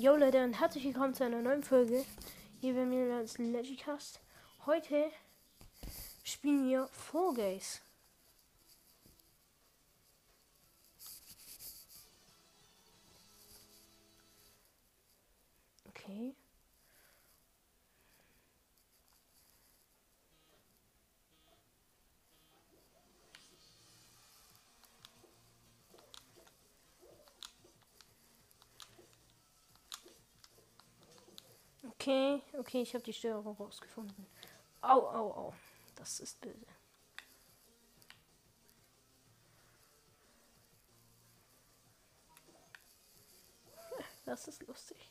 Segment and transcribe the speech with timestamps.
[0.00, 2.04] Jo Leute und herzlich willkommen zu einer neuen Folge
[2.60, 4.20] hier bei mir als Legicast.
[4.64, 5.10] Heute
[6.22, 7.80] spielen wir Fall Guys.
[15.88, 16.32] Okay.
[32.00, 34.26] Okay, okay, ich habe die Störung rausgefunden.
[34.80, 35.54] Au, au, au.
[35.96, 36.64] Das ist böse.
[44.24, 45.10] Das ist lustig.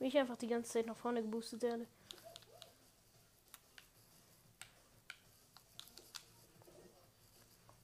[0.00, 1.86] Wie ich einfach die ganze Zeit nach vorne geboostet werde.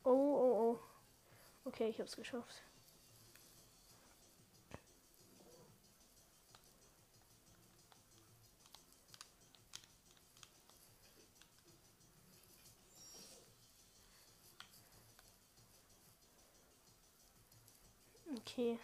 [0.07, 0.79] Oh, oh,
[1.65, 1.69] oh.
[1.69, 2.63] Okay, ich hab's geschafft.
[18.39, 18.79] Okay.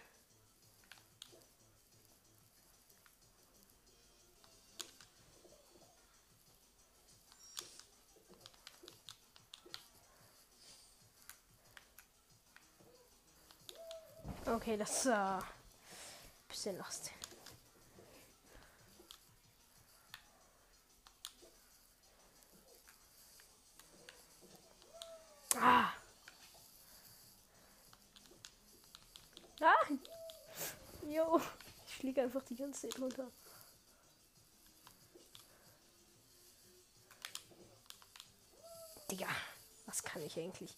[14.54, 15.42] Okay, das war äh,
[16.46, 17.10] bisschen lost.
[25.58, 25.88] Ah.
[29.62, 29.72] Ah.
[31.08, 31.40] Jo,
[31.86, 33.30] ich fliege einfach die ganze Zeit runter.
[39.10, 39.28] Digga,
[39.86, 40.76] was kann ich eigentlich?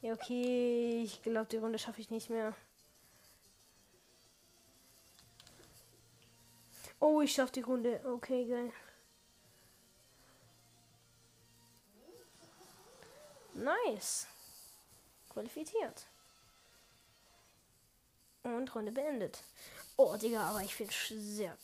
[0.00, 2.56] Ja, okay, ich glaube, die Runde schaffe ich nicht mehr.
[7.02, 8.00] Oh, ich schaff die Runde.
[8.04, 8.72] Okay, geil.
[13.54, 14.28] Nice.
[15.28, 16.06] Qualifiziert.
[18.44, 19.42] Und Runde beendet.
[19.96, 21.58] Oh, Digga, aber ich bin sehr.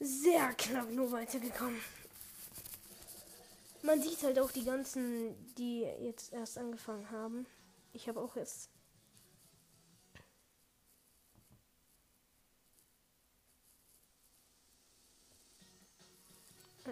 [0.00, 1.80] Sehr knapp nur weitergekommen.
[3.80, 7.46] Man sieht halt auch die ganzen, die jetzt erst angefangen haben.
[7.94, 8.68] Ich habe auch jetzt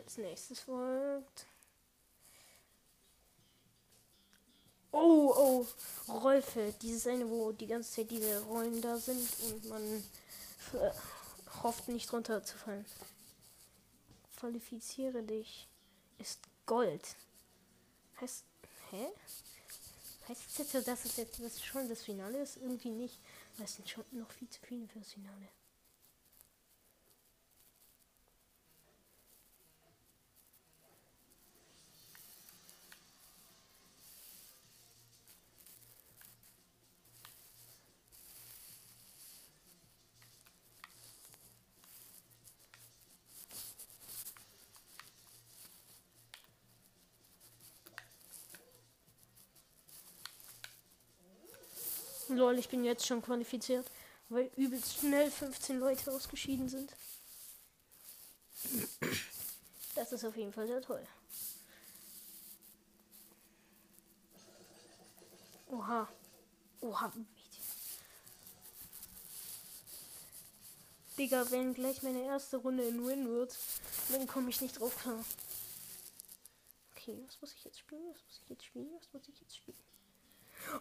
[0.09, 1.45] Als nächstes folgt.
[4.91, 5.67] Oh, oh,
[6.11, 6.81] Rollfeld.
[6.81, 10.03] Dieses eine, wo die ganze Zeit diese Rollen da sind und man
[11.63, 12.87] hofft nicht runterzufallen.
[14.39, 15.69] Qualifiziere dich.
[16.17, 17.15] Ist Gold.
[18.19, 18.45] Heißt.
[18.89, 19.09] Hä?
[20.27, 22.57] Heißt es jetzt dass es jetzt das schon das Finale ist?
[22.57, 23.21] Irgendwie nicht.
[23.59, 25.49] Das sind schon noch viel zu viele fürs Finale.
[52.29, 53.91] Lol, ich bin jetzt schon qualifiziert,
[54.29, 56.95] weil übelst schnell 15 Leute ausgeschieden sind.
[59.95, 61.07] Das ist auf jeden Fall sehr toll.
[65.69, 66.09] Oha.
[66.81, 67.13] Oha.
[71.19, 73.57] Digga, wenn gleich meine erste Runde in Win wird,
[74.13, 75.25] dann komme ich nicht drauf klar.
[76.93, 78.03] Okay, was muss ich jetzt spielen?
[78.13, 78.89] Was muss ich jetzt spielen?
[78.97, 79.79] Was muss ich jetzt spielen?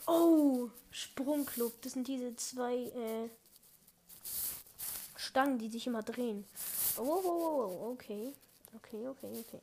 [0.05, 1.81] Oh, Sprungclub.
[1.81, 3.29] Das sind diese zwei äh,
[5.15, 6.45] Stangen, die sich immer drehen.
[6.97, 8.33] Oh, oh, oh, oh, okay.
[8.75, 9.61] Okay, okay, okay.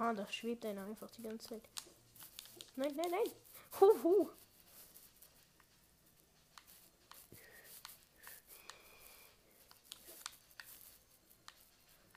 [0.00, 1.68] Oha, da schwebt einer einfach die ganze Zeit.
[2.74, 3.32] Nein, nein, nein.
[3.78, 4.30] Huhu.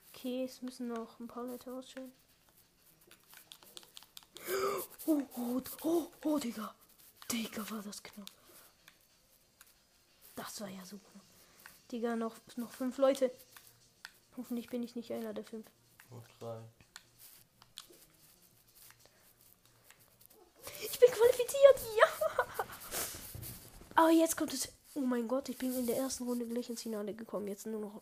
[0.10, 2.14] Okay, es müssen noch ein paar Leute ausstellen.
[5.06, 6.74] Oh, oh, oh, oh, Digga.
[7.30, 8.32] Digga, war das knapp.
[10.36, 11.26] Das war ja so knapp.
[11.92, 13.30] Digga, noch, noch fünf Leute.
[14.38, 15.70] Hoffentlich bin ich nicht einer der fünf.
[16.10, 16.64] Noch drei.
[20.82, 22.08] Ich bin qualifiziert, ja.
[24.04, 24.68] Aber jetzt kommt es.
[24.96, 27.48] Oh mein Gott, ich bin in der ersten Runde gleich ins Finale gekommen.
[27.48, 28.02] Jetzt nur noch.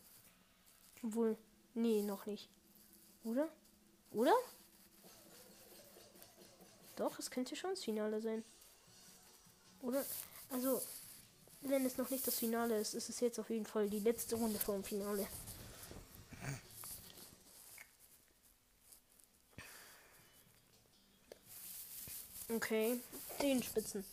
[1.04, 1.38] Obwohl.
[1.76, 2.50] Nee, noch nicht.
[3.24, 3.48] Oder?
[4.12, 4.34] Oder?
[6.96, 8.44] Doch, es könnte schon das Finale sein.
[9.84, 10.04] Oder?
[10.50, 10.82] Also,
[11.62, 14.38] wenn es noch nicht das Finale ist, ist es jetzt auf jeden Fall die letzte
[14.38, 15.28] Runde vor dem Finale.
[22.50, 23.00] Okay,
[23.40, 24.04] den Spitzen.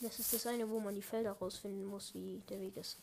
[0.00, 2.98] Das ist das eine, wo man die Felder rausfinden muss, wie der Weg ist.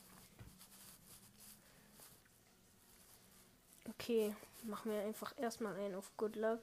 [3.89, 6.59] Okay, machen wir einfach erstmal einen auf Good Luck.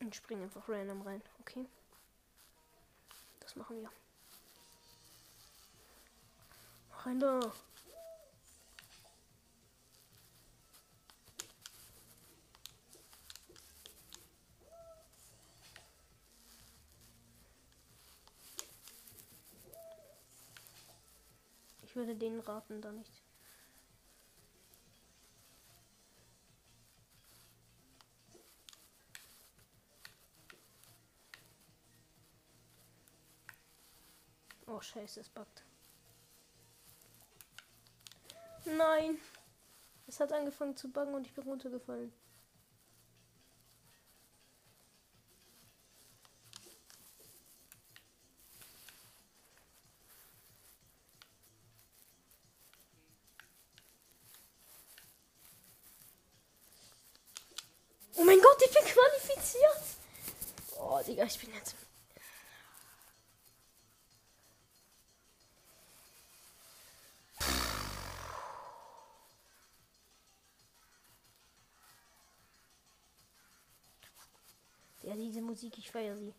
[0.00, 1.66] Und springen einfach random rein, okay?
[3.40, 3.90] Das machen wir.
[7.04, 7.52] Rein da.
[22.00, 23.22] Würde den raten, da nicht.
[34.66, 35.62] Oh scheiße, es buggt.
[38.64, 39.18] Nein!
[40.06, 42.12] Es hat angefangen zu buggen und ich bin runtergefallen.
[58.20, 59.80] Oh mein Gott, ich bin qualifiziert!
[60.78, 61.74] Oh, Digga, ich bin jetzt.
[75.02, 76.34] Ja, diese Musik, ich feiere sie.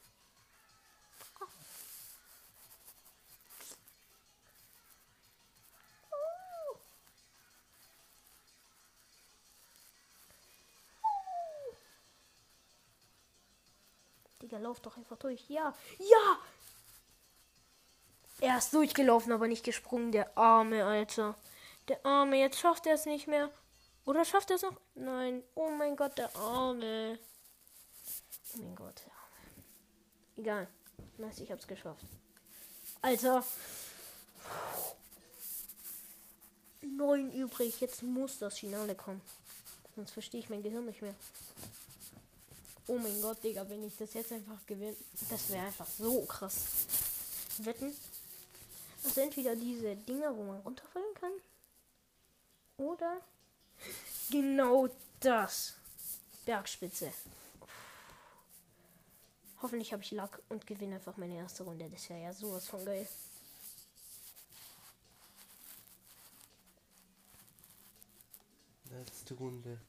[14.61, 15.49] Lauf doch einfach durch.
[15.49, 16.39] Ja, ja!
[18.39, 21.35] Er ist durchgelaufen, aber nicht gesprungen, der arme Alter.
[21.87, 23.49] Der arme, jetzt schafft er es nicht mehr.
[24.05, 24.79] Oder schafft er es noch?
[24.95, 25.43] Nein.
[25.55, 27.19] Oh mein Gott, der arme.
[28.53, 29.65] Oh mein Gott, der arme.
[30.37, 30.67] Egal.
[31.17, 32.05] Nice, ich hab's geschafft.
[33.01, 33.43] Alter.
[36.81, 37.79] Neun übrig.
[37.79, 39.21] Jetzt muss das Finale kommen.
[39.95, 41.15] Sonst verstehe ich mein Gehirn nicht mehr.
[42.91, 44.97] Oh mein Gott, Digga, wenn ich das jetzt einfach gewinne,
[45.29, 46.65] das wäre einfach so krass.
[47.59, 47.95] Wetten?
[49.05, 51.31] Also entweder diese Dinger, wo man runterfallen kann.
[52.75, 53.21] Oder
[54.29, 54.89] genau
[55.21, 55.75] das.
[56.43, 57.13] Bergspitze.
[59.61, 61.89] Hoffentlich habe ich Lack und gewinne einfach meine erste Runde.
[61.89, 63.07] Das wäre ja sowas von geil.
[68.89, 69.79] Letzte Runde.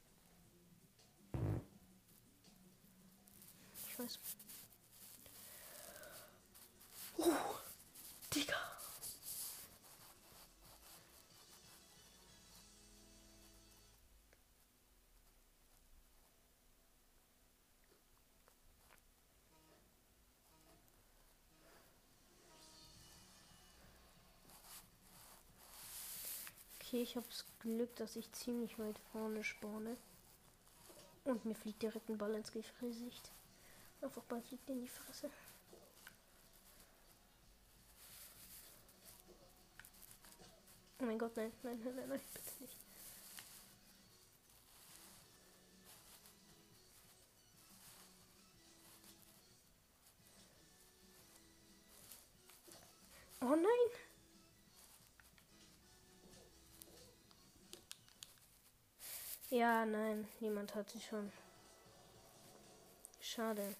[4.03, 4.19] Ich weiß.
[7.17, 7.31] Uh,
[8.33, 8.55] Digga.
[26.79, 29.97] Okay, ich habe das Glück, dass ich ziemlich weit vorne spawne.
[31.25, 33.31] Und mir fliegt direkt ein Ball ins Gesicht.
[34.03, 35.29] Einfach Ball fliegt in die Fresse.
[40.99, 42.77] Oh mein Gott, nein, nein, nein, nein, nein, bitte nicht.
[53.39, 53.67] Oh nein!
[59.49, 61.31] Ja, nein, niemand hat sie schon.
[63.21, 63.75] Schade.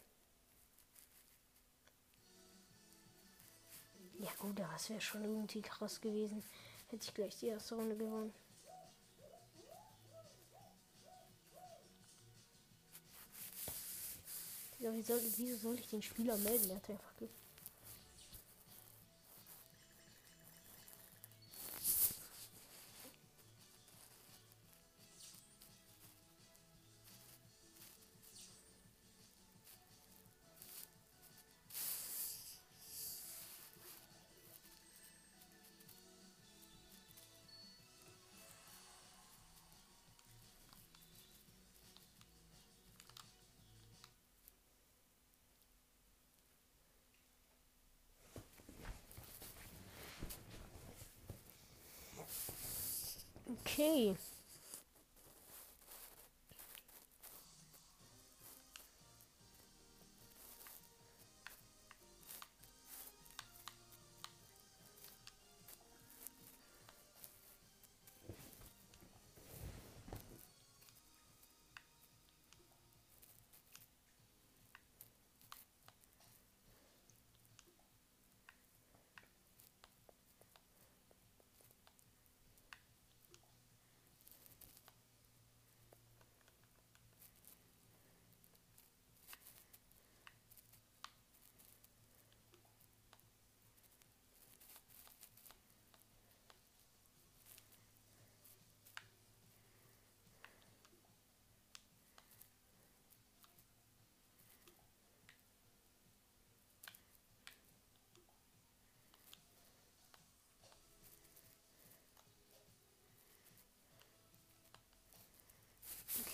[4.24, 6.42] Ja gut, es wäre schon irgendwie krass gewesen.
[6.88, 8.34] Hätte ich gleich die erste Runde gewonnen.
[14.80, 16.70] Ja, wie soll, wieso soll ich den Spieler melden?
[16.70, 17.28] Der hat einfach ge
[53.74, 54.16] Okay.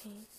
[0.06, 0.39] Okay.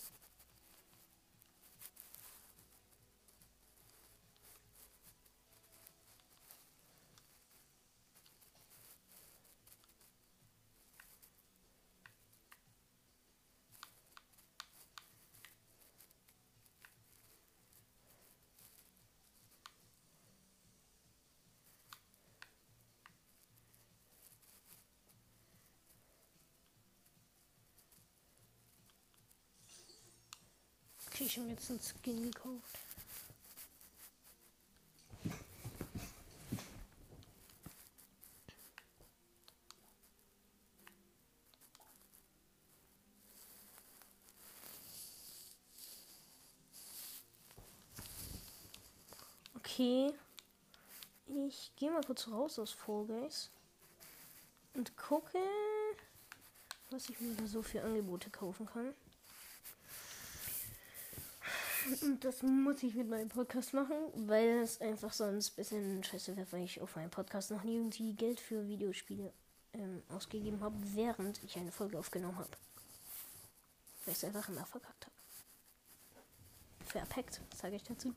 [31.21, 32.79] Okay, ich habe jetzt einen Skin gekauft.
[49.53, 50.11] Okay.
[51.27, 53.51] Ich gehe mal kurz raus aus Fall Guys
[54.73, 55.37] und gucke,
[56.89, 58.95] was ich mir da so für Angebote kaufen kann.
[62.01, 66.35] Und das muss ich mit meinem Podcast machen, weil es einfach sonst ein bisschen scheiße
[66.37, 69.33] wäre, weil ich auf meinem Podcast noch nie irgendwie Geld für Videospiele
[69.73, 72.49] ähm, ausgegeben habe, während ich eine Folge aufgenommen habe.
[74.05, 75.15] Weil ich es einfach immer verkackt habe.
[76.85, 78.13] Verpackt, sage ich dazu.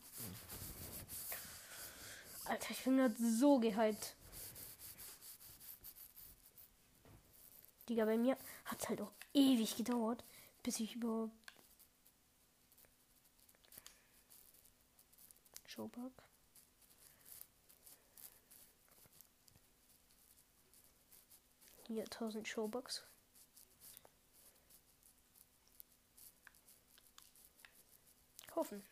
[2.46, 4.14] Alter, ich bin gerade so gehypt.
[7.88, 10.24] Digga, bei mir hat es halt auch ewig gedauert,
[10.62, 11.32] bis ich überhaupt
[15.74, 16.12] Showbug.
[21.88, 23.02] Hier 1000 Showbucks.
[28.46, 28.84] Kaufen.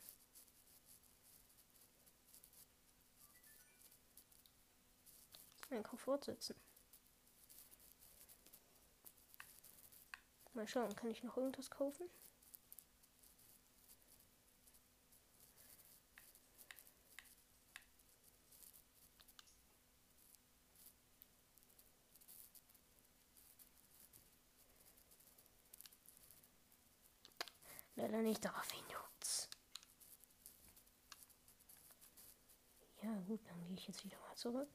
[5.70, 6.56] Einkauf fortsetzen.
[10.54, 12.10] Mal schauen, kann ich noch irgendwas kaufen?
[28.02, 29.48] Leider nicht, aber wen juckt's?
[33.00, 34.68] Ja gut, dann gehe ich jetzt wieder mal zurück.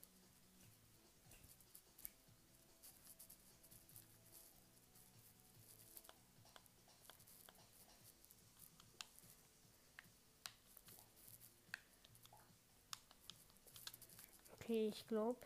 [14.53, 15.41] Okay, ich glaube,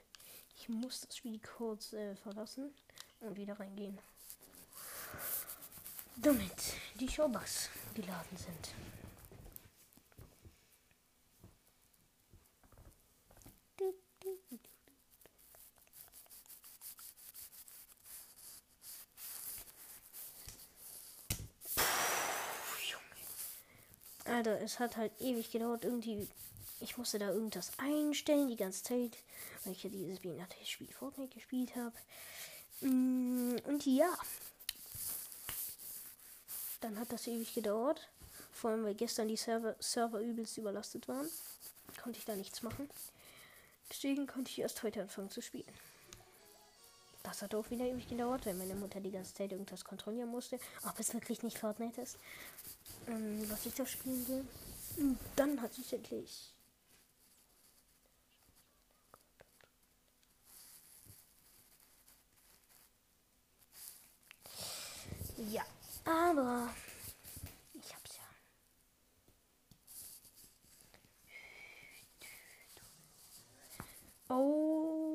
[0.55, 2.71] ich muss das Spiel kurz äh, verlassen
[3.21, 3.99] und wieder reingehen.
[6.17, 8.73] Damit die Showbucks geladen sind.
[24.31, 25.83] Alter, es hat halt ewig gedauert.
[25.83, 26.27] Irgendwie,
[26.79, 29.17] ich musste da irgendwas einstellen die ganze Zeit,
[29.63, 31.93] weil ich ja dieses Spiel Fortnite gespielt habe.
[32.81, 34.11] Mm, und ja,
[36.81, 38.09] dann hat das ewig gedauert.
[38.51, 41.27] Vor allem, weil gestern die Server, Server übelst überlastet waren.
[42.01, 42.89] Konnte ich da nichts machen.
[43.89, 45.65] Deswegen konnte ich erst heute anfangen zu spielen.
[47.23, 50.59] Das hat auch wieder ewig gedauert, weil meine Mutter die ganze Zeit irgendwas kontrollieren musste,
[50.87, 52.17] ob es wirklich nicht Fortnite ist,
[53.07, 54.45] ähm, was ich da spielen will.
[54.97, 56.53] Und dann hatte ich endlich.
[65.49, 65.65] Ja.
[66.05, 66.69] Aber
[67.73, 68.23] ich hab's ja.
[74.35, 75.10] Oh.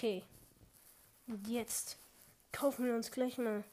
[0.00, 0.22] Okay.
[1.26, 1.98] Und jetzt
[2.52, 3.64] kaufen wir uns gleich mal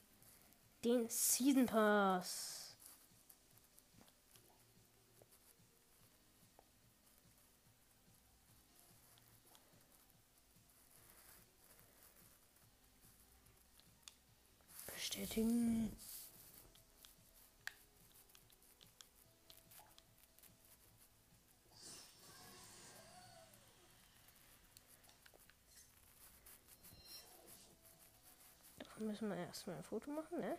[0.83, 2.75] den Season Pass.
[14.85, 15.95] Bestätigen.
[29.07, 30.57] Müssen wir erstmal ein Foto machen, ne?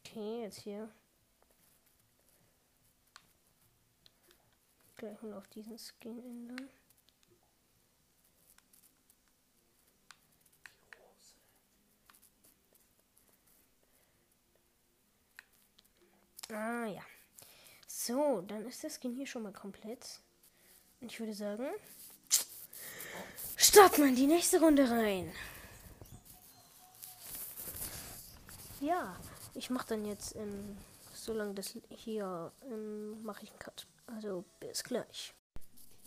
[0.00, 0.88] Okay, jetzt hier.
[4.96, 6.70] Gleich mal auf diesen Skin ändern.
[16.52, 17.02] Ah ja.
[17.86, 20.20] So, dann ist der Skin hier schon mal komplett.
[21.00, 21.66] Und ich würde sagen,
[23.56, 25.32] starten wir in die nächste Runde rein.
[28.80, 29.16] Ja,
[29.54, 30.76] ich mache dann jetzt, ähm,
[31.14, 33.86] solange das hier, ähm, mache ich einen Cut.
[34.06, 35.35] Also bis gleich.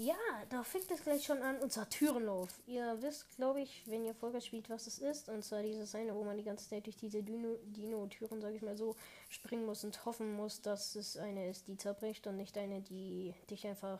[0.01, 0.15] Ja,
[0.49, 2.47] da fängt es gleich schon an, unser Türenlauf.
[2.67, 5.27] Ihr wisst, glaube ich, wenn ihr Folge spielt, was es ist.
[5.27, 8.77] Und zwar dieses eine, wo man die ganze Zeit durch diese Dino-Türen, sage ich mal
[8.77, 8.95] so,
[9.27, 13.33] springen muss und hoffen muss, dass es eine ist, die zerbricht und nicht eine, die
[13.49, 13.99] dich einfach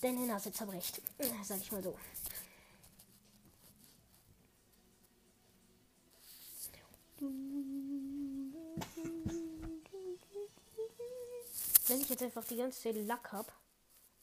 [0.00, 1.02] deine Nase zerbricht.
[1.44, 1.94] Sag ich mal so.
[11.86, 13.52] Wenn ich jetzt einfach die ganze Zeit Lack habe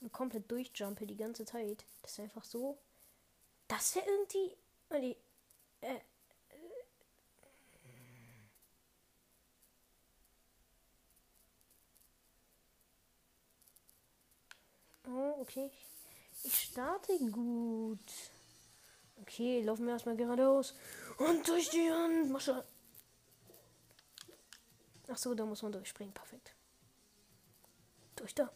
[0.06, 2.78] und komplett durchjumpe die ganze Zeit, das ist einfach so.
[3.68, 4.56] Das wäre irgendwie.
[4.94, 5.18] Die,
[5.82, 6.00] äh,
[15.08, 15.72] Oh, okay.
[16.44, 18.00] Ich starte gut.
[19.22, 20.76] Okay, laufen wir erstmal geradeaus.
[21.18, 22.64] Und durch die Handmasche.
[25.08, 26.14] Ach so, da muss man durchspringen.
[26.14, 26.54] Perfekt.
[28.16, 28.52] Durch da.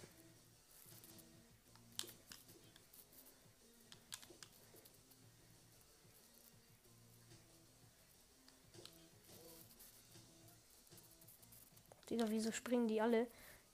[12.20, 13.28] Digga, wieso springen die alle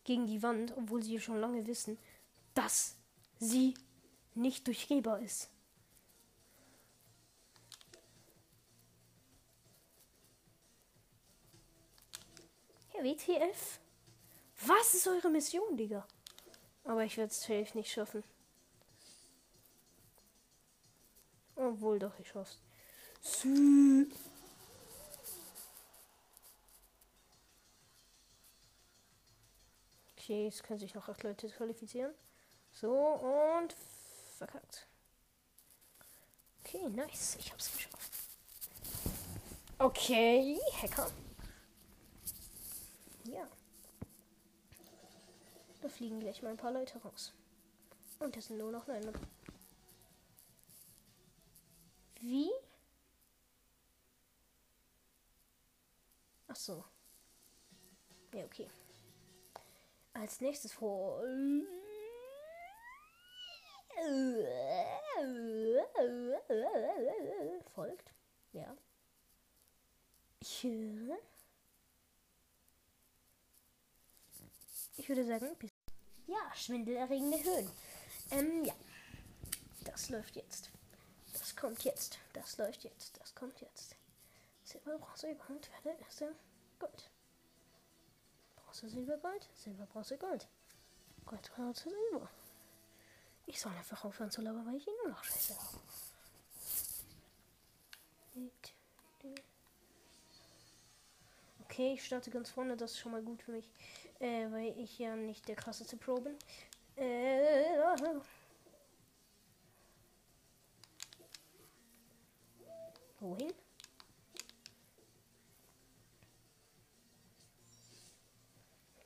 [0.03, 1.97] gegen die Wand, obwohl sie schon lange wissen,
[2.53, 2.95] dass
[3.39, 3.73] sie
[4.35, 5.49] nicht durchgehbar ist?
[12.93, 13.79] Ja, WTF?
[14.67, 16.05] Was ist eure Mission, Digga?
[16.83, 18.23] Aber ich werde es safe nicht schaffen.
[21.55, 22.59] Obwohl doch, ich schaff's.
[23.21, 24.07] Sü
[30.25, 32.11] Okay, es können sich noch acht Leute qualifizieren.
[32.71, 33.75] So, und
[34.37, 34.87] verkackt.
[36.61, 37.35] Okay, nice.
[37.35, 38.11] Ich hab's geschafft.
[39.77, 41.11] Okay, Hacker.
[43.25, 43.47] Ja.
[45.83, 47.31] Da fliegen gleich mal ein paar Leute raus.
[48.17, 49.13] Und das sind nur noch neun.
[52.19, 52.49] Wie?
[56.47, 56.83] Ach so.
[58.33, 58.67] Ja, okay.
[60.15, 61.21] Als nächstes vor.
[67.73, 68.13] Folgt.
[68.53, 68.77] Ja.
[70.39, 71.17] Ich höre.
[74.95, 75.71] Ich würde sagen, bis.
[76.27, 77.69] Ja, schwindelerregende Höhen.
[78.31, 78.73] Ähm, ja.
[79.83, 80.71] Das läuft jetzt.
[81.33, 82.19] Das kommt jetzt.
[82.31, 83.19] Das läuft jetzt.
[83.19, 83.97] Das kommt jetzt.
[84.63, 86.33] Silber, Bronze, Gold, werde erste
[86.79, 87.11] Gold.
[88.75, 89.47] Bronze, Silber, Gold.
[89.55, 90.47] Silber, Bronze, Gold.
[91.25, 92.29] Gold, Bronze, Silber.
[93.45, 95.79] Ich soll einfach aufhören zu labern, weil ich ihn nur noch scheiße habe.
[101.63, 103.69] Okay, ich starte ganz vorne, das ist schon mal gut für mich,
[104.19, 106.35] äh, weil ich ja nicht der krasseste Pro bin.
[106.97, 107.77] Äh,
[113.21, 113.53] wohin?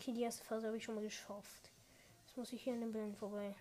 [0.09, 1.69] Okay, die erste Phase habe ich schon mal geschafft.
[2.25, 3.55] Jetzt muss ich hier an den Bällen vorbei.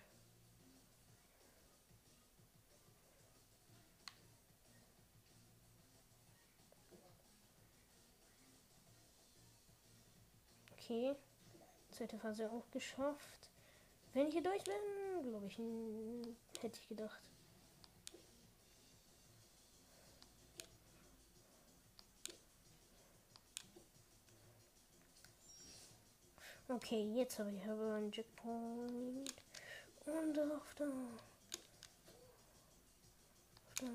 [10.73, 11.15] Okay.
[11.91, 13.51] Zweite Phase auch geschafft.
[14.13, 15.59] Wenn ich hier durch bin, glaube ich,
[16.63, 17.21] hätte ich gedacht.
[26.71, 29.33] Okay, jetzt habe ich aber einen Checkpoint.
[30.05, 30.85] Und auf da.
[33.65, 33.87] Auf da.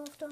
[0.00, 0.28] Auf da.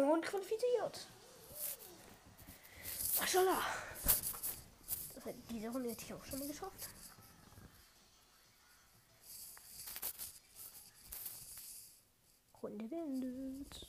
[0.00, 1.06] Und qualifiziert.
[3.20, 3.62] Maschallah.
[5.50, 6.88] Diese Runde hätte ich auch schon mal geschafft.
[12.64, 13.86] Runde beendet.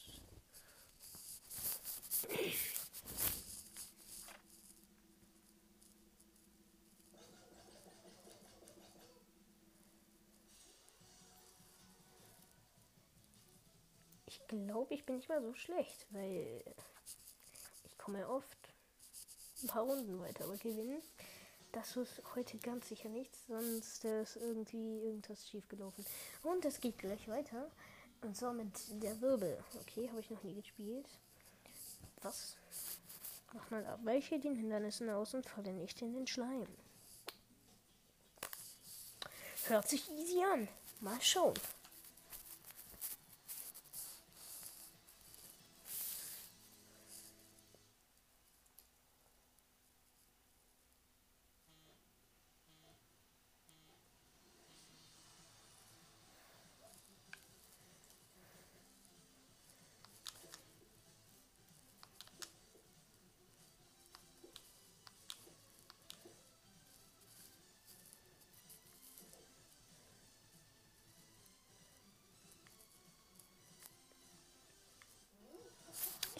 [14.25, 16.61] Ich glaube, ich bin nicht mal so schlecht, weil
[17.85, 18.57] ich komme oft
[19.63, 21.01] ein paar Runden weiter, aber gewinnen,
[21.71, 26.05] das ist heute ganz sicher nichts, sonst ist irgendwie irgendwas schief gelaufen.
[26.43, 27.71] Und es geht gleich weiter.
[28.21, 29.57] Und zwar mit der Wirbel.
[29.81, 31.07] Okay, habe ich noch nie gespielt.
[32.21, 32.55] Was?
[33.53, 33.99] Mach mal ab.
[34.03, 36.67] Welche den Hindernissen aus und falle nicht in den Schleim.
[39.67, 40.67] Hört sich easy an.
[40.99, 41.53] Mal schauen.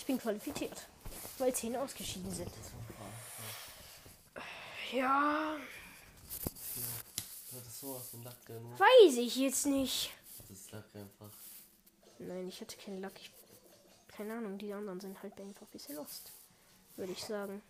[0.05, 0.87] Ich bin qualifiziert,
[1.39, 2.51] weil zehn ausgeschieden sind.
[4.91, 5.57] Ja,
[8.77, 10.11] weiß ich jetzt nicht.
[10.37, 11.31] Das ist Lack einfach.
[12.19, 13.19] Nein, ich hatte keinen Lack.
[13.19, 13.31] Ich,
[14.15, 16.31] keine Ahnung, die anderen sind halt einfach ein bisschen lost.
[16.97, 17.63] Würde ich sagen.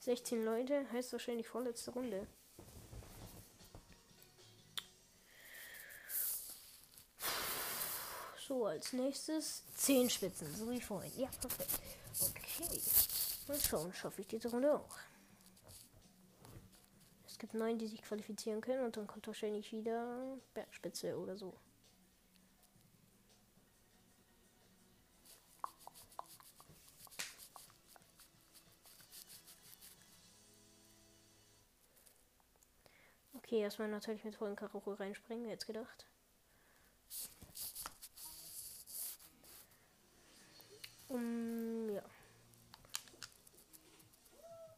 [0.00, 2.26] 16 Leute heißt wahrscheinlich vorletzte Runde.
[8.48, 11.12] So, als nächstes 10 Spitzen, so wie vorhin.
[11.18, 11.82] Ja, perfekt.
[12.18, 12.80] Okay.
[13.46, 14.96] Mal schauen, schaffe ich diese Runde auch.
[17.26, 21.52] Es gibt neun, die sich qualifizieren können und dann kommt wahrscheinlich wieder Bergspitze oder so.
[33.34, 36.06] Okay, erstmal natürlich mit vollen Karacho reinspringen, jetzt gedacht.
[41.08, 42.02] Um, ja.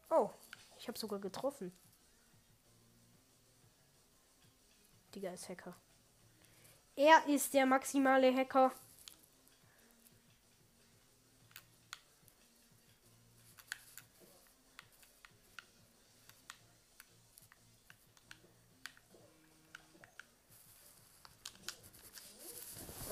[0.09, 0.29] Oh,
[0.77, 1.71] ich habe sogar getroffen.
[5.13, 5.75] Digga ist Hacker.
[6.95, 8.71] Er ist der maximale Hacker.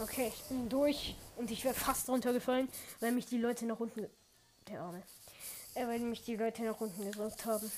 [0.09, 2.67] Okay, ich bin durch und ich wäre fast runtergefallen,
[2.99, 4.09] weil mich die Leute nach unten.
[4.67, 5.03] Der Arme.
[5.75, 7.71] Äh, weil mich die Leute nach unten gedrückt haben.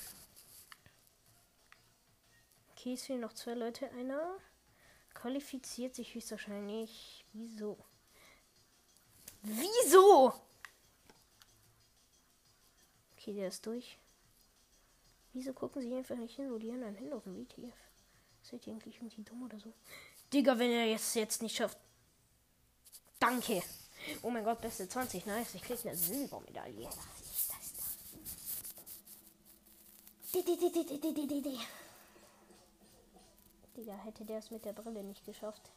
[2.71, 3.91] Okay, es fehlen noch zwei Leute.
[3.91, 4.37] Einer
[5.13, 7.25] qualifiziert sich höchstwahrscheinlich.
[7.33, 7.77] Wieso?
[9.41, 10.33] Wieso?
[13.17, 13.97] Okay, der ist durch.
[15.33, 17.35] Wieso gucken sie einfach nicht hin, wo die anderen hinlaufen?
[17.35, 17.75] WTF?
[18.41, 19.73] Seid ihr eigentlich irgendwie dumm oder so?
[20.31, 21.77] Digga, wenn er es jetzt nicht schafft.
[23.21, 23.61] Danke.
[24.23, 25.27] Oh mein Gott, beste 20.
[25.27, 25.53] Nice.
[25.53, 26.89] Ich krieg eine Silbermedaille.
[33.77, 35.69] Digga, hätte der es mit der Brille nicht geschafft.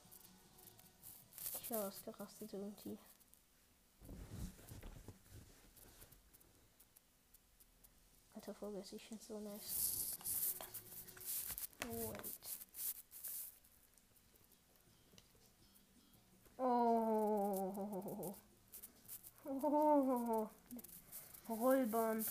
[1.61, 2.99] Ich war ausgerastet irgendwie.
[8.35, 10.17] Alter Vogel, ich find's so nice.
[11.91, 12.13] Oh,
[19.67, 20.51] Oh.
[21.49, 22.25] Rollbahn.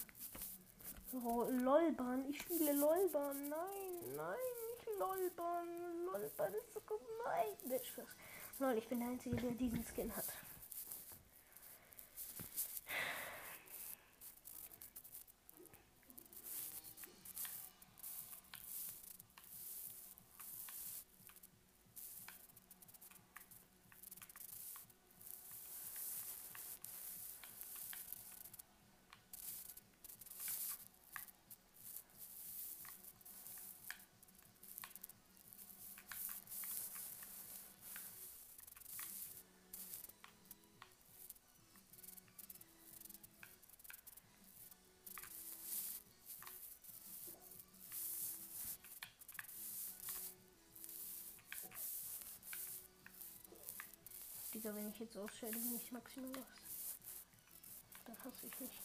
[1.14, 2.26] Ro Lolbahn.
[2.30, 3.50] Ich spiele Lolbahn.
[3.50, 4.36] Nein, nein,
[4.70, 5.68] nicht Lolbahn.
[6.06, 6.74] Lolbahn ist
[7.96, 8.04] so?
[8.60, 10.26] Lol, ich bin der Einzige, der diesen Skin hat.
[54.64, 56.46] Digga, wenn ich jetzt ausschalte, bin ich maximal los.
[58.06, 58.82] Dann hasse ich mich.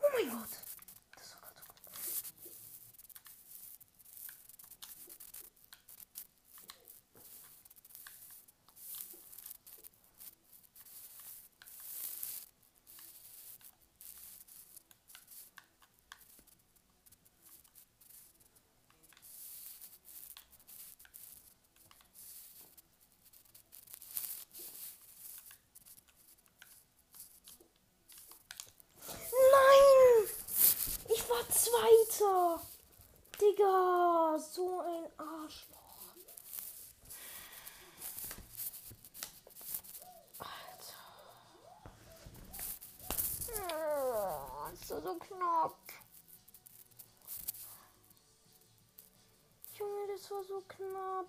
[0.00, 0.48] Oh mein Gott.
[1.16, 2.54] Das war gerade so gut.
[29.52, 30.28] Nein!
[31.08, 31.48] Ich war
[32.24, 32.60] Zweiter!
[33.40, 36.14] Digga, so ein Arschloch.
[40.38, 41.04] Alter.
[44.72, 45.76] Ist so knapp.
[49.74, 51.26] Junge, das war so knapp.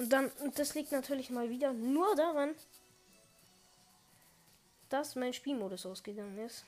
[0.00, 2.54] Und dann, und das liegt natürlich mal wieder nur daran,
[4.88, 6.64] dass mein Spielmodus ausgegangen ist.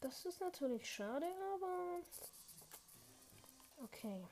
[0.00, 2.00] Das ist natürlich schade, aber
[3.86, 4.28] okay.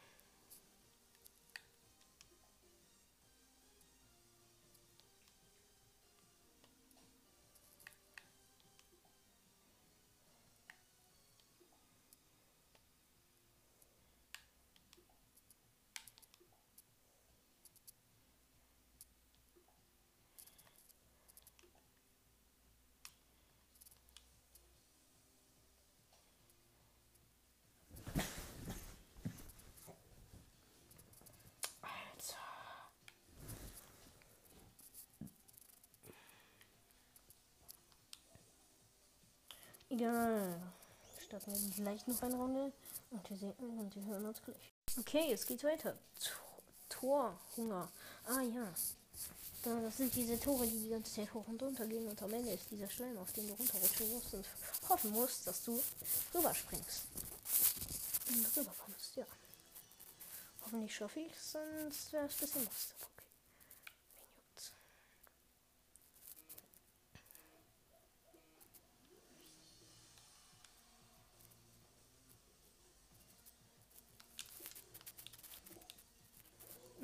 [39.95, 40.61] Egal.
[41.25, 42.73] Starten wir gleich noch eine Runde
[43.13, 44.73] und wir, sehen, und wir hören uns gleich.
[44.99, 45.97] Okay, es geht weiter.
[46.89, 47.89] Tor, Torhunger.
[48.27, 48.75] Ah ja.
[49.63, 52.33] Da, das sind diese Tore, die die ganze Zeit hoch und runter gehen und am
[52.33, 54.45] Ende ist dieser Schleim, auf den du runterrutschen musst und
[54.89, 55.81] hoffen musst, dass du
[56.35, 57.03] rüberspringst.
[58.31, 59.27] Und rüberkommst, ja.
[60.63, 62.95] Hoffentlich schaffe ich es, sonst wäre es ein bisschen lost.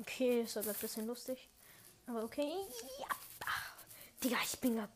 [0.01, 1.47] Okay, ist aber ein bisschen lustig.
[2.07, 2.51] Aber okay.
[2.99, 3.05] Ja.
[3.45, 3.73] Ach,
[4.23, 4.89] Digga, ich bin grad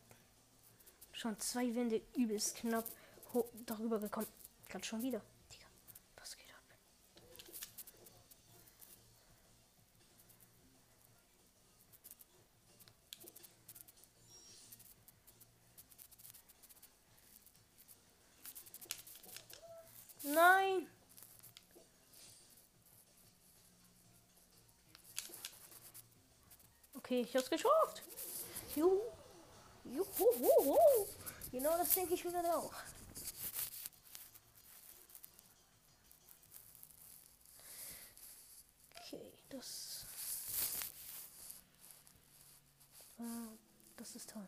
[1.12, 2.86] schon zwei Wände übelst knapp
[3.66, 4.28] darüber gekommen.
[4.68, 5.22] Gerade schon wieder.
[5.52, 5.66] Digga,
[6.18, 6.64] was geht ab?
[20.24, 20.95] Nein!
[27.06, 28.02] Okay, ich hab's geschafft.
[28.76, 29.00] Juhu.
[29.84, 30.76] Juhu.
[31.52, 32.74] Genau das denke ich mir dann auch.
[38.98, 40.04] Okay, das.
[43.20, 43.54] Ah,
[43.98, 44.48] das ist toll.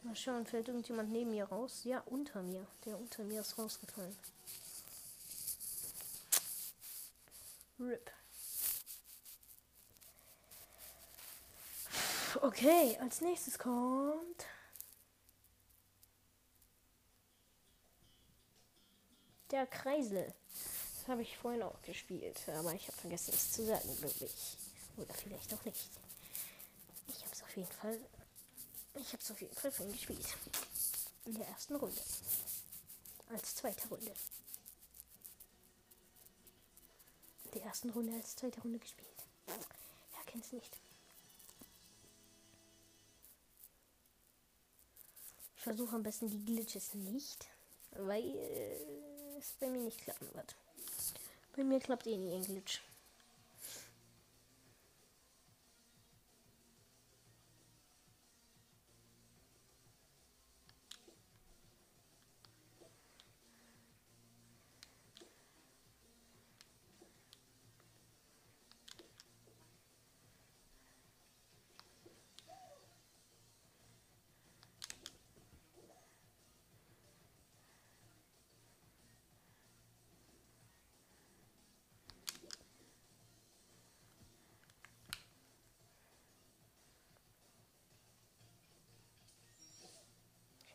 [0.00, 1.82] Mal schauen, fällt irgendjemand neben mir raus?
[1.84, 2.66] Ja, unter mir.
[2.86, 4.16] Der unter mir ist rausgefallen.
[7.78, 8.10] RIP.
[12.42, 14.46] Okay, als nächstes kommt.
[19.50, 20.32] Der Kreisel.
[20.98, 24.56] Das habe ich vorhin auch gespielt, aber ich habe vergessen es zu sagen, glaube ich.
[24.96, 25.90] Oder vielleicht auch nicht.
[27.08, 27.98] Ich habe es auf jeden Fall.
[28.94, 30.26] Ich habe es auf jeden Fall vorhin gespielt.
[31.26, 32.00] In der ersten Runde.
[33.28, 34.14] Als zweite Runde.
[37.44, 39.24] In der ersten Runde als zweite Runde gespielt.
[39.46, 40.76] Wer kennt es nicht?
[45.70, 47.46] Versuche am besten die Glitches nicht,
[47.92, 48.24] weil
[49.38, 50.56] es bei mir nicht klappen wird.
[51.54, 52.80] Bei mir klappt eh nie ein Glitch.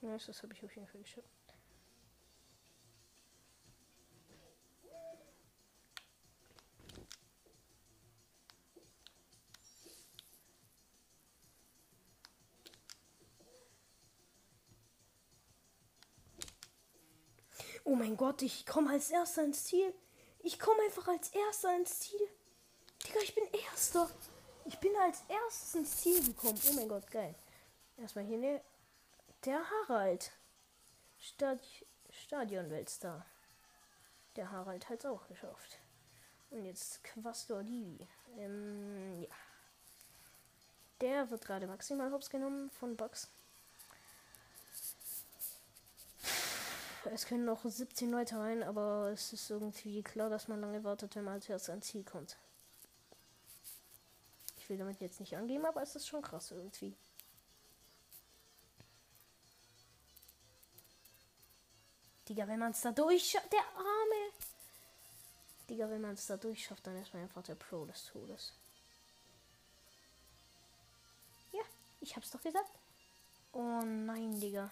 [0.06, 1.28] Ja, das habe ich auf jeden Fall geschafft.
[17.84, 19.92] Oh mein Gott, ich komme als erster ins Ziel.
[20.40, 22.30] Ich komme einfach als erster ins Ziel.
[23.08, 24.08] Digga, ich bin erster.
[24.66, 26.60] Ich bin als erstes ins Ziel gekommen.
[26.70, 27.34] Oh mein Gott, geil.
[27.98, 28.62] Erstmal hier ne.
[29.46, 30.32] Der Harald.
[31.20, 31.60] Stad
[32.10, 33.26] Stadionweltstar.
[34.36, 35.78] Der Harald hat es auch geschafft.
[36.50, 38.08] Und jetzt Quastor Divi.
[38.38, 39.30] Ähm, ja.
[41.00, 43.30] Der wird gerade maximal hops genommen von Bugs.
[47.14, 51.16] Es können noch 17 Leute rein, aber es ist irgendwie klar, dass man lange wartet,
[51.16, 52.36] wenn man erstes ans Ziel kommt.
[54.58, 56.96] Ich will damit jetzt nicht angeben, aber es ist schon krass irgendwie.
[62.28, 64.32] Digga, wenn man es da durchschafft, der Arme.
[65.70, 68.54] Digga, wenn man es da durchschafft, dann ist man einfach der Pro des Todes.
[71.52, 71.64] Ja,
[72.02, 72.72] ich hab's doch gesagt.
[73.52, 74.72] Oh nein, Digga.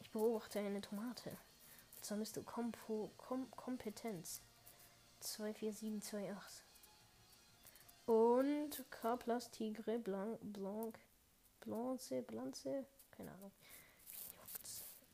[0.00, 1.30] Ich beobachte eine Tomate.
[1.96, 4.40] Und zwar müsste Kompo, Kom Kompetenz
[5.20, 6.64] 24728.
[8.06, 10.98] Und K plus Tigre Blanc, Blanc,
[11.60, 13.52] Blanze, Blanze, keine Ahnung.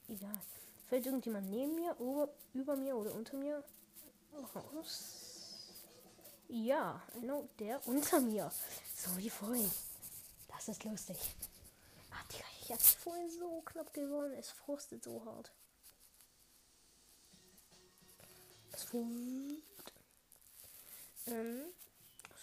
[0.09, 0.41] Egal.
[0.89, 3.65] Fällt irgendjemand neben mir, über, über mir oder unter mir
[4.55, 5.25] raus?
[6.49, 8.53] Ja, genau, der unter mir.
[8.95, 9.71] So wie vorhin.
[10.49, 11.17] Das ist lustig.
[12.11, 14.35] Ah, Digga, ich hab's vorhin so knapp gewonnen.
[14.35, 15.53] Es frostet so hart.
[18.73, 18.87] Es.
[21.27, 21.65] Ähm,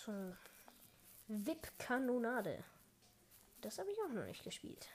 [0.06, 0.12] so.
[1.28, 2.64] VIP-Kanonade.
[3.62, 4.90] Das habe ich auch noch nicht gespielt.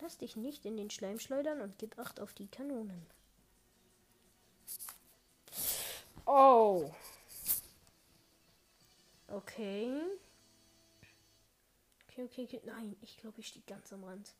[0.00, 3.06] Lass dich nicht in den Schleim schleudern und gib Acht auf die Kanonen.
[6.24, 6.92] Oh.
[9.28, 10.02] Okay.
[12.08, 12.60] Okay, okay, okay.
[12.64, 14.34] Nein, ich glaube, ich stehe ganz am Rand.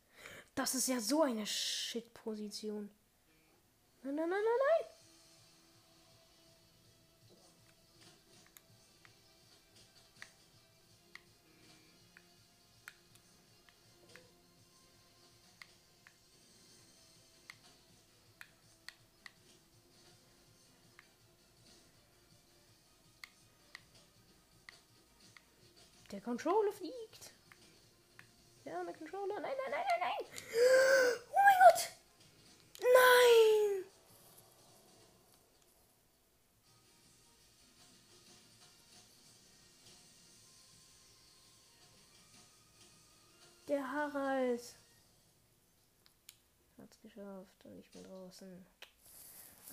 [0.54, 2.90] Das ist ja so eine Shit-Position.
[4.02, 4.97] Nein, nein, nein, nein, nein.
[26.10, 27.34] Der Controller fliegt.
[28.64, 29.40] Ja, der Controller.
[29.40, 30.26] Nein, nein, nein, nein, nein.
[31.30, 31.92] Oh mein Gott.
[32.80, 33.84] Nein.
[43.68, 44.76] Der Harald.
[46.78, 48.66] Hat's geschafft und ich bin draußen.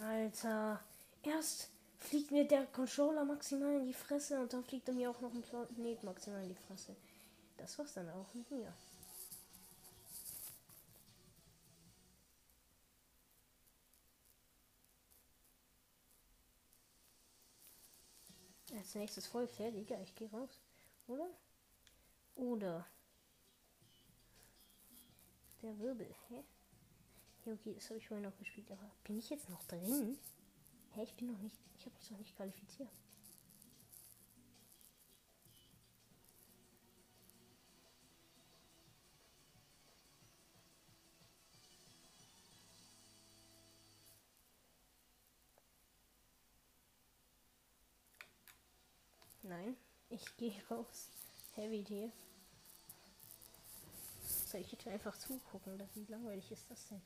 [0.02, 0.84] Alter.
[1.24, 1.70] Erst
[2.00, 5.34] fliegt mir der Controller maximal in die Fresse und dann fliegt er mir auch noch
[5.34, 6.96] ein Planet maximal in die Fresse.
[7.58, 8.74] Das war's dann auch mit mir.
[18.78, 20.60] Als nächstes folgt Digga, ich gehe raus.
[21.08, 21.30] Oder?
[22.36, 22.86] Oder
[25.62, 26.14] der Wirbel.
[26.30, 26.44] Hä?
[27.46, 30.18] Ja, okay, das habe ich vorhin noch gespielt, aber bin ich jetzt noch drin?
[30.96, 31.58] Hä, ich bin noch nicht.
[31.78, 32.90] Ich habe mich noch nicht qualifiziert.
[49.44, 49.76] Nein,
[50.08, 51.10] ich gehe raus.
[51.56, 52.12] Heavy Tier.
[54.46, 55.78] Soll ich jetzt einfach zugucken?
[55.94, 57.02] Wie langweilig ist das denn?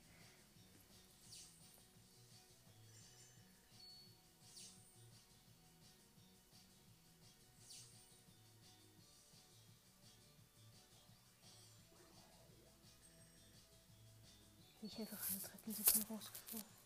[15.70, 16.80] Einfach eine Treppensitzung rausgeflogen.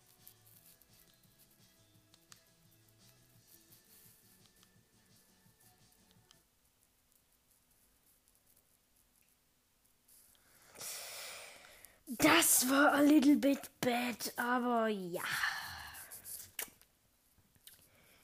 [12.17, 15.23] Das war a little bit bad, aber ja.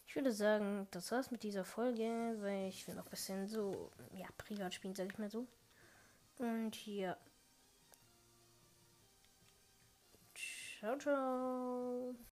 [0.06, 3.92] Ich würde sagen, das war's mit dieser Folge, weil ich will noch ein bisschen so,
[4.14, 5.48] ja, privat spielen, sag ich mal so.
[6.38, 7.18] Und ja.
[10.80, 12.20] Ciao, ciao.